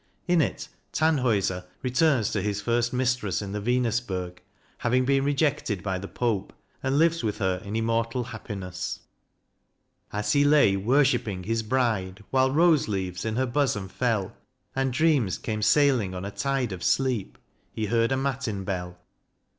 [0.27, 4.39] In it Tannhauser returns to his first mistress in the Venusberg,
[4.79, 9.01] having been rejected by the Pope, and lives with her in immortal happiness:
[10.11, 14.35] As he lay worshipping his bride While rose leaves in her bosom fell,
[14.75, 17.37] And dreams came sailing on a tide Of sleep,
[17.71, 18.97] he heard a matin bell.